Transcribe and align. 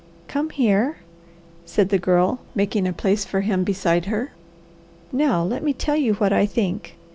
"Come 0.27 0.49
here," 0.49 0.97
said 1.63 1.89
the 1.89 1.99
Girl, 1.99 2.39
making 2.55 2.87
a 2.87 2.91
place 2.91 3.23
for 3.23 3.41
him 3.41 3.63
beside 3.63 4.05
her. 4.05 4.31
"Now 5.11 5.43
let 5.43 5.63
me 5.63 5.73
tell 5.73 5.95
you 5.95 6.15
what 6.15 6.33
I 6.33 6.47
think. 6.47 6.95